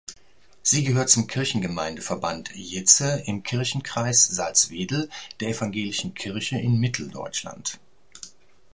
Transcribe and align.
Sie 0.63 0.83
gehört 0.83 1.11
zum 1.11 1.27
Kirchengemeindeverband 1.27 2.55
Jeetze 2.55 3.21
im 3.27 3.43
Kirchenkreis 3.43 4.25
Salzwedel 4.25 5.11
der 5.41 5.49
Evangelischen 5.49 6.15
Kirche 6.15 6.57
in 6.59 6.79
Mitteldeutschland. 6.79 7.79